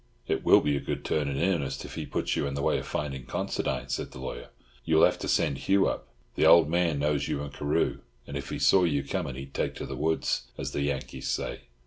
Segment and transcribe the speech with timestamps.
[0.27, 2.79] "It will be a good turn in earnest, if he puts you in the way
[2.79, 4.47] of finding Considine," said the lawyer.
[4.83, 6.07] "You will have to send Hugh up.
[6.33, 9.53] The old man knows you and Carew, and if he saw you coming he would
[9.53, 11.65] take to the woods, as the Yankees say.